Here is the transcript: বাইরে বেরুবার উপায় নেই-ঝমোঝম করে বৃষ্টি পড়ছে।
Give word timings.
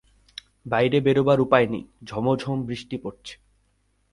বাইরে 0.65 0.97
বেরুবার 0.99 1.39
উপায় 1.39 1.67
নেই-ঝমোঝম 1.67 2.57
করে 2.57 2.67
বৃষ্টি 2.67 2.95
পড়ছে। 2.97 3.33